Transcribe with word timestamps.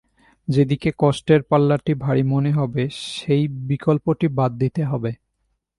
যেদিকে 0.47 0.89
কষ্টের 0.97 1.41
পাল্লাটি 1.43 1.93
ভারী 1.95 2.23
মনে 2.23 2.51
হবে, 2.51 2.83
সেই 3.11 3.43
বিকল্পটি 3.69 4.27
বাদ 4.37 4.51
দিতে 4.57 4.81
হবে। 4.83 5.11